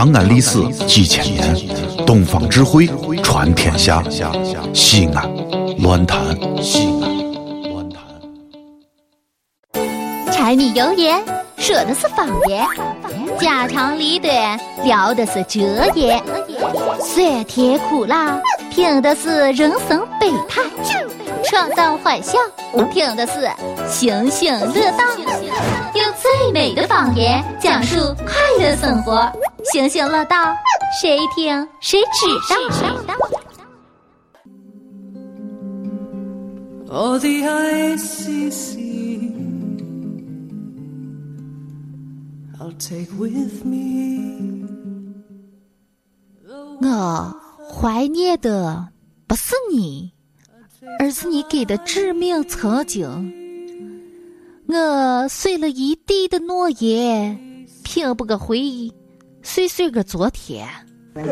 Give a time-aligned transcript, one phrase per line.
[0.00, 1.54] 长安历史几千年，
[2.06, 2.88] 东方智慧
[3.22, 4.02] 传天下。
[4.72, 5.30] 西安，
[5.82, 6.18] 乱谈
[6.62, 8.02] 西安，乱谈。
[10.32, 11.22] 柴米油盐
[11.58, 12.66] 说的是方言，
[13.38, 15.60] 家长里短聊的是哲
[15.94, 16.18] 言，
[16.98, 18.40] 酸甜苦辣
[18.70, 20.62] 听的是人生百态，
[21.44, 22.38] 创造欢笑
[22.90, 23.50] 听的是
[23.86, 25.04] 醒醒乐道，
[25.94, 29.30] 用最美的方言讲述快乐生活，
[29.72, 30.54] 星星乐道，
[31.00, 32.56] 谁听谁知道。
[36.92, 38.78] Oh, the ICC,
[42.58, 44.66] I'll take with me.
[46.82, 47.36] 我
[47.72, 48.88] 怀念的
[49.28, 50.12] 不是你，
[50.98, 53.32] 而是你给的致命曾经。
[54.66, 58.92] 我碎了一地的诺言，拼不个回忆，
[59.42, 60.68] 碎碎个昨天。
[61.14, 61.22] 我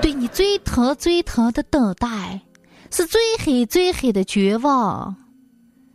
[0.00, 2.40] 对你最疼最疼的等待，
[2.90, 5.16] 是最黑最黑的绝望，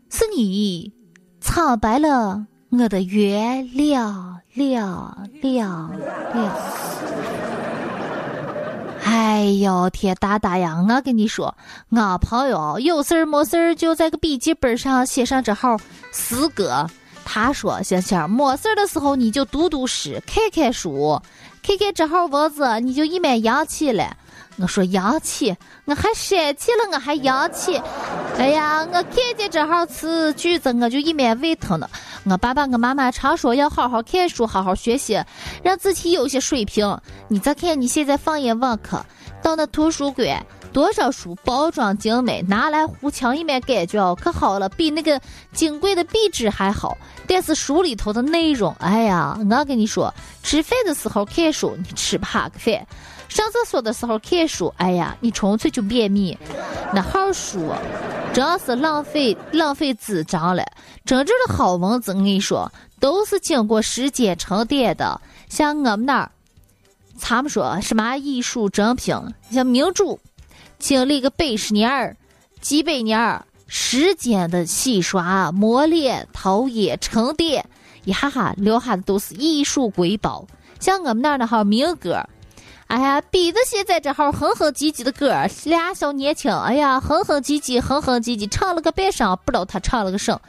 [0.09, 0.93] 是你
[1.41, 5.89] 苍白了我的原谅谅谅
[6.33, 6.51] 谅。
[9.03, 10.83] 哎呦天大大呀！
[10.87, 11.55] 我跟你说，
[11.89, 15.77] 我朋友有事儿没事儿就在个笔记本上写上这号
[16.11, 16.89] 诗歌。
[17.25, 21.19] 他说：“星星，没事的时候你就读读诗，看看书，
[21.61, 24.15] 看看这号文字，你就一面洋气了。”
[24.57, 25.53] 我说洋气，
[25.83, 27.81] 我还生气了，我还洋气。
[28.37, 31.89] 哎呀，我看见这号词句子，我就一面胃疼了。
[32.23, 35.21] 我爸爸、我妈妈常说要好好看书，好好学习，
[35.61, 36.97] 让自己有些水平。
[37.27, 39.05] 你再看你现在放眼网课，
[39.41, 45.21] 到那图书馆，多少书包装精美，拿来糊墙一面感觉哦，可好了，比那个
[45.53, 46.97] 金贵的壁纸还好。
[47.25, 52.85] 但是书里头的内容，哎呀，我跟你说，吃饭的时候看书，你吃不下个饭。
[53.29, 56.37] 上厕所的时候看书，哎呀，你纯粹就便秘。
[56.93, 57.71] 那号书
[58.33, 60.61] 真是浪费浪费纸张了。
[61.05, 62.69] 真正的好文字，我跟你说，
[62.99, 65.21] 都是经过时间沉淀的。
[65.47, 66.31] 像我们那儿，
[67.21, 69.15] 他们说什么艺术珍品，
[69.49, 70.19] 像名著，
[70.79, 72.15] 经历个百十年儿、
[72.61, 77.65] 几百年儿时间的洗刷、磨练、陶冶、沉淀，
[78.03, 80.45] 一哈哈留下的都是艺术瑰宝。
[80.79, 82.23] 像我们那儿那号民歌。
[82.87, 85.33] 哎呀，比的现在这号哼哼唧唧的歌，
[85.63, 90.39] 俩小年轻，哎呀，哼哼唧唧，哼哼唧唧，唱了个半晌，不知道他唱了个什。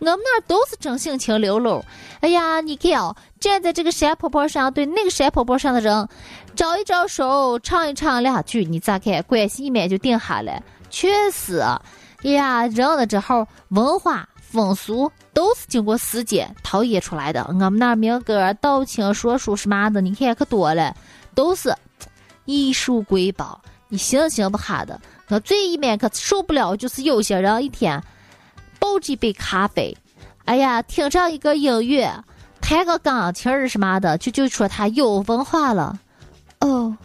[0.00, 1.84] 我们那儿都是真性情流露。
[2.20, 6.08] 哎呀，你看哦，站在这个山坡坡上，对那个山坡坡上的人
[6.56, 9.22] 招一招手，唱一唱两句，你咋看？
[9.24, 10.62] 关系一面就定下来。
[10.90, 17.44] 确实，哎呀，人的这号文化风俗都是经过时间陶冶出来的。
[17.48, 20.94] 我们那儿民歌、道情、说书什么的，你看可多了。
[21.32, 21.72] 都是
[22.44, 25.00] 艺术瑰宝，你信信不哈的。
[25.28, 28.02] 我最一面可受不了，就是有些人一天
[28.80, 29.96] 抱着一杯咖啡，
[30.46, 32.12] 哎呀，听上一个音乐，
[32.60, 36.00] 弹个钢琴儿什么的，就就说他有文化了。
[36.58, 36.96] 哦，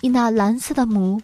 [0.00, 1.18] 你那蓝色的眸，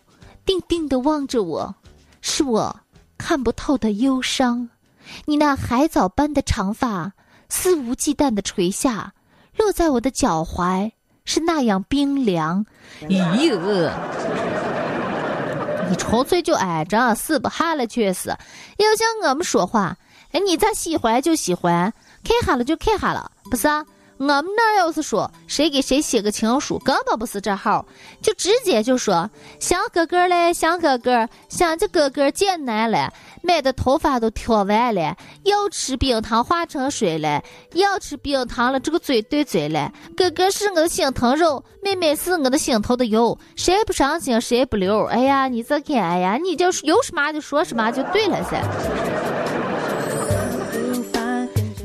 [0.47, 1.75] 定定的望着我，
[2.23, 2.75] 是我
[3.19, 4.71] 看不透的忧伤。
[5.27, 7.13] 你那海藻般的长发，
[7.49, 9.13] 肆无忌惮的垂下，
[9.57, 10.91] 落在我的脚踝。
[11.29, 12.65] 是那样冰凉，
[13.09, 13.59] 咦呦！
[15.89, 18.29] 你纯粹就挨着死不哈了，确实。
[18.29, 19.97] 要像我们说话，
[20.33, 21.93] 哎，你咋喜欢就喜欢，
[22.25, 23.69] 看哈了就看哈了，不是？
[24.19, 27.85] 我们那儿要是说谁给谁写个情书，根本不是这号，
[28.23, 33.13] 就直接就说想哥哥嘞，想哥哥，想着哥哥见难了，
[33.43, 37.43] 买的头发都挑完了，要吃冰糖化成水了，
[37.75, 39.93] 要吃冰糖了，这个嘴对嘴了。
[40.17, 45.05] 哥哥是我的心疼肉，妹妹是我的心头的油，谁不伤心谁不留。
[45.05, 48.63] 哎呀，你这看，哎呀，你就有什么就说什么就对了噻。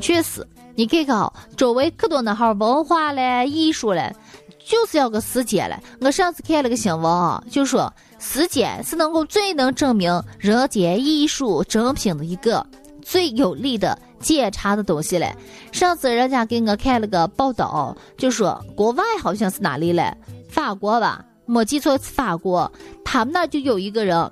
[0.00, 0.46] 确实。
[0.74, 4.14] 你看看，周围可多那号文化嘞、艺术嘞，
[4.58, 5.76] 就是要个时间嘞。
[6.00, 12.66] 我上次看了个新闻啊，就说时间是能够最能证明人间艺术珍品的一个
[13.02, 15.34] 最有力的检查的东西嘞。
[15.72, 20.16] 上次人家给我看了个报道，就说国外好像是哪里嘞，
[20.48, 22.70] 法国吧，没记错是法国，
[23.04, 24.30] 他们那就有一个人，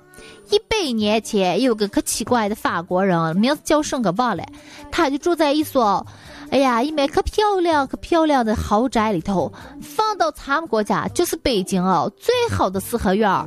[0.49, 4.43] 一百年前有个可奇怪的法国人，名字叫什么忘了，
[4.89, 6.03] 他就住在一所。
[6.51, 9.51] 哎呀，一面可漂亮可漂亮的豪宅里头，
[9.81, 13.45] 放到咱们国家就是北京哦，最好的四合院儿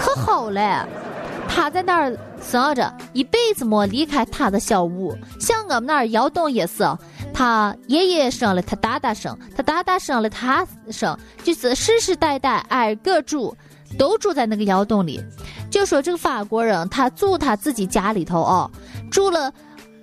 [0.00, 0.88] 可好了。
[1.48, 5.14] 他在那儿生着，一辈子没离开他的小屋。
[5.38, 6.82] 像我们那儿窑洞也是，
[7.32, 13.54] 他爷爷生了，他大大生，他大大生了，他生，就是世世代代挨个住，
[13.98, 15.22] 都住在那个窑洞里。
[15.70, 18.70] 就说这个法国人，他住他自己家里头哦，
[19.10, 19.52] 住了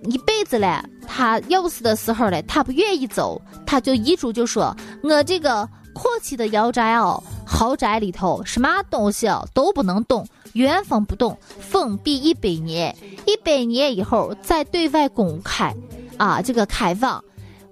[0.09, 0.81] 一辈子嘞。
[1.05, 12.95] 他要死的时候嘞，他不愿意走，他就遗嘱就说：“我这个阔气的姚宅哦，豪宅里头什么东西都不能动，原封不动，封闭一百年，
[13.25, 15.75] 一百年以后再对外公开，
[16.17, 17.23] 啊，这个开放。”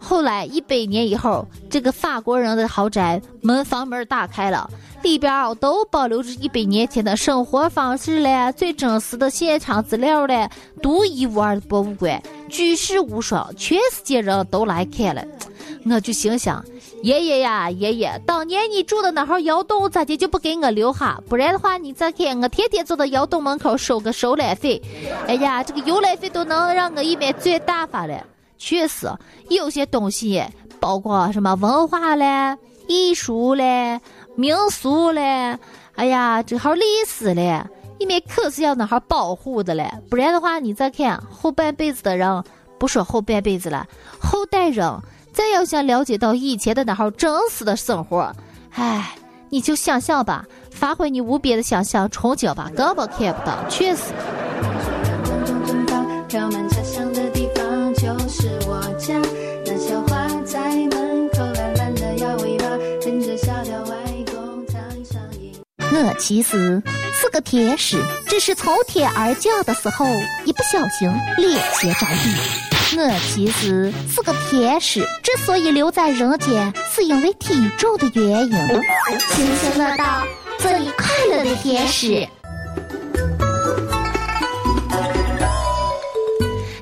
[0.04, 4.70] 后来一百年以后，这个法国人的豪宅门房门打开了，
[5.04, 10.50] 里边都保留着一百年前的生活方式嘞，最真实的现场资料嘞，
[10.82, 15.24] 独一无二的博物馆，举世无双，全世界人都来看了。
[15.90, 16.64] 我就心想，
[17.02, 21.20] 爷爷呀，爷爷，当年你住的那号窑洞，咋的就不给我留下？
[21.30, 24.82] 不然的话，你再看我天天坐到窑洞门口收个收览费，
[25.28, 28.24] 哎呀，这个游览费都能让我一面最大发了。
[28.64, 29.12] 确实，
[29.50, 30.44] 有些东西，
[30.80, 32.56] 包括什么文化嘞、
[32.88, 34.00] 艺术嘞、
[34.36, 35.58] 民俗嘞，
[35.96, 37.60] 哎呀，这号历史嘞，
[38.00, 39.92] 你们可是要那号保护的嘞。
[40.12, 42.44] 不然的话，你再看后半辈子的人，
[42.78, 43.88] 不说后半辈子了，
[44.20, 44.88] 后代人
[45.34, 48.32] 再要想了解到以前的那号真实的生活，
[48.76, 49.16] 哎，
[49.50, 54.14] 你就想象吧，发挥你无边的想象憧憬吧，根本看不到，确实。
[66.04, 66.82] 我其实
[67.14, 70.06] 是个天使，只是从天而降的时候
[70.46, 71.08] 一不小心
[71.38, 72.98] 脸前着地。
[72.98, 78.52] 我其实是个天使，之所以留在人间，是因为体重的原因。
[79.30, 80.24] 星星乐道，
[80.58, 82.28] 做你快乐的天使。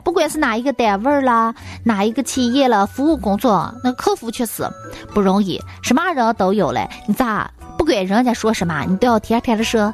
[0.03, 4.67] 不管是哪一个单位啦，哪一个企业了，服务工作，那客服确实
[5.13, 7.51] 不容易，什么人都有嘞，你咋？
[7.79, 9.93] 不管人家说什么，你都要天天的说：“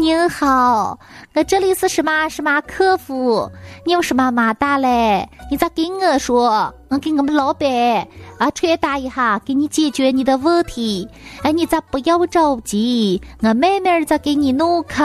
[0.00, 0.98] 您好，
[1.34, 3.52] 我这里是什么什么客服，
[3.84, 5.28] 你有什么麻烦嘞？
[5.50, 6.74] 你咋给我说？
[6.88, 7.68] 我给我们老板
[8.38, 11.06] 啊传达一下，给你解决你的问题。
[11.42, 13.20] 哎，你咋不要着急？
[13.42, 14.96] 我慢慢再给你弄去。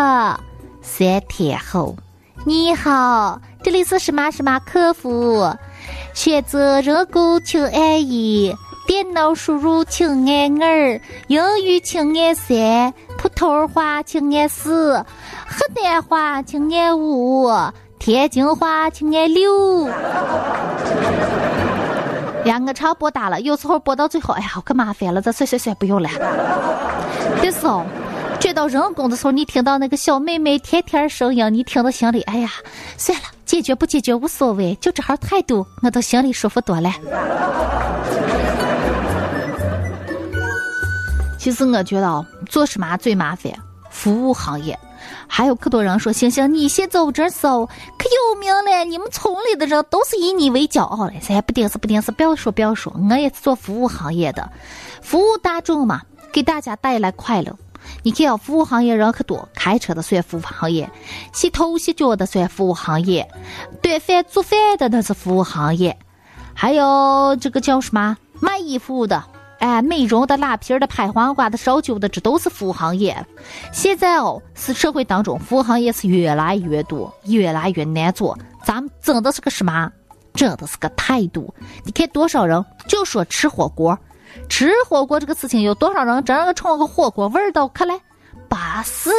[0.82, 1.98] 三天后，
[2.46, 5.54] 你好，这里是什么什么客服，
[6.14, 8.56] 选择人工请按一。”
[8.92, 14.98] 电脑输入请按二，英语请按三，普通话请按四，
[15.48, 17.50] 河南话请按五，
[18.00, 19.88] 天津话请按六。
[22.44, 26.10] 呀，我常拨打了，有时候拨到最后，哎呀，可麻烦了，这算算算，不用了。
[27.42, 27.62] 但是，
[28.42, 32.50] 转到人工的时候，你听到那个小妹妹甜甜声音，你听到心里，哎呀，
[32.98, 36.92] 算了，解决不解决无所谓，就这号态度，我都心里舒服多了。
[41.42, 43.52] 其实我觉得做什么最麻烦，
[43.90, 44.78] 服务行业。
[45.28, 54.52] 还有可多人说：“星星，你先走这搜可有名了，你们村里的人都是以你为骄傲嘞。”咱不顶是不顶是，不要说不要说，我也是做服务行业的，
[55.02, 56.02] 服务大众嘛，
[56.32, 57.58] 给大家带来快乐。
[58.04, 60.88] 你看，服务行业人可多，开车的算服务行业，
[61.34, 63.28] 洗头洗脚的算服务行业，
[63.82, 65.98] 端饭做饭的那是服务行业，
[66.54, 69.24] 还有这个叫什么卖衣服的。
[69.62, 73.16] 哎，美容的、拉皮的、拍黄瓜的、烧酒的，这都是服务行业。
[73.72, 78.36] 现在哦，是社会当中服务行业是越来越多，越来越难做。
[78.66, 79.92] 咱们真的是个什么？
[80.34, 81.54] 真的是个态度。
[81.86, 83.96] 你看多少人就说吃火锅，
[84.50, 87.94] 吃火锅这个事情，有多少人真个冲个火锅味道可来？
[88.50, 89.12] 巴适。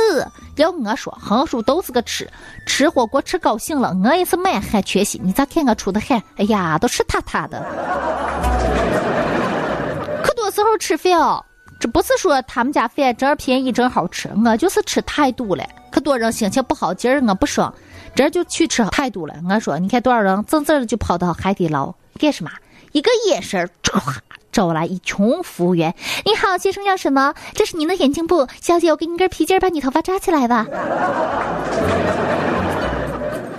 [0.56, 2.28] 要我说，横竖都是个吃，
[2.66, 5.20] 吃火锅吃高兴了，我也是满汉全席。
[5.22, 6.20] 你咋看我出的汗？
[6.36, 7.64] 哎呀，都湿塌塌的。
[10.52, 11.42] 时候吃饭哦，
[11.80, 15.64] 这不是说他们家饭真便宜真好吃，我就是吃态度了。
[15.90, 17.72] 可多人心情不好，今儿我不爽，
[18.14, 19.34] 这就去吃态度了。
[19.48, 22.50] 我说，你看多少人正正的就跑到海底捞干什么？
[22.92, 23.98] 一个眼神，唰，
[24.52, 25.94] 招来一群服务员。
[26.26, 27.34] 你好，先生要什么？
[27.54, 30.66] 这是您的眼镜布，小姐，我给你根皮筋，把你头发扎起来吧。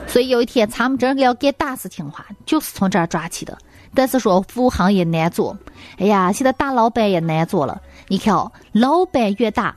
[0.07, 3.57] 所以有一天，咱们这个要干大事情的话，就是从这儿抓起的。
[3.95, 5.57] 但是说服务行业难做，
[5.97, 7.81] 哎呀，现在大老板也难做了。
[8.07, 9.75] 你看哦，老板越大，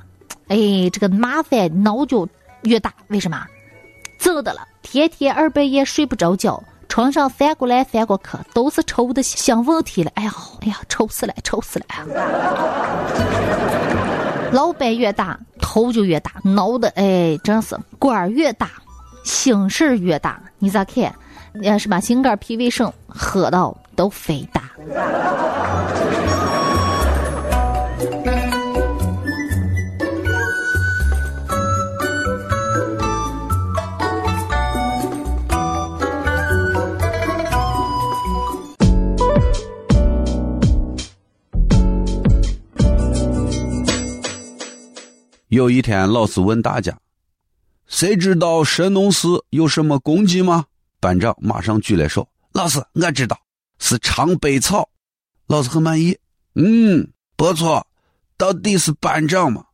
[0.49, 0.57] 哎，
[0.93, 2.29] 这个麻烦闹就
[2.63, 2.93] 越大。
[3.09, 3.47] 为什么？
[4.19, 10.11] 走的了，天天二半夜睡不着觉，床上翻过来翻过去，都是愁的想问题了。
[10.15, 10.33] 哎呀，
[10.63, 11.85] 哎呀，愁死了，愁死了。
[14.53, 18.71] 老板越大，头就越大，闹的哎，真是官儿越大，
[19.25, 20.41] 心事儿越大。
[20.59, 21.15] 你咋看？
[21.63, 24.71] 要是把心肝脾胃肾，喝到都肥大。
[45.49, 46.95] 有一天，老师问大家
[47.87, 50.67] ：“谁知道神农氏有什么功绩吗？”
[51.01, 53.39] 班长马上举了手：“老师，我知道，
[53.79, 54.89] 是尝百草。”
[55.47, 56.17] 老师很满意
[56.55, 57.87] ：“嗯，不错，
[58.37, 59.65] 到底是班长嘛。”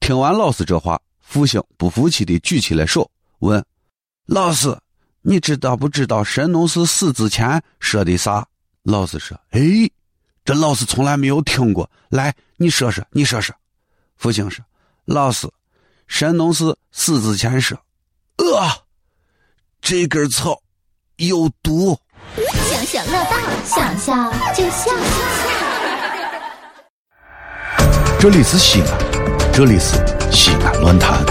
[0.00, 3.64] 听完老师这话，复兴不服气的举起了手，问
[4.26, 4.78] ：“老师，
[5.22, 8.46] 你知道不知道神农氏死之前说的啥？”
[8.84, 9.60] 老师说：“哎，
[10.44, 13.54] 这老师从来没有听过，来，你说说，你说说。”
[14.16, 14.64] 复兴说。
[15.04, 15.48] 老师，
[16.06, 17.76] 神农氏死之前说
[18.38, 18.85] ：“呃，
[19.80, 20.60] 这根草
[21.16, 21.98] 有毒。”
[22.68, 24.92] 想想乐道，想笑就笑。
[28.18, 29.96] 这里是西安，这里是
[30.32, 31.24] 西安论坛。